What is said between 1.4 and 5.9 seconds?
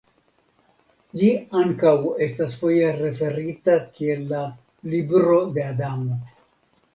ankaŭ estas foje referita kiel la "Libro de